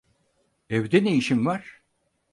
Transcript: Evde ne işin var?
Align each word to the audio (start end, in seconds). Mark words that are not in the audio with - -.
Evde 0.69 1.03
ne 1.03 1.15
işin 1.15 1.45
var? 1.45 1.81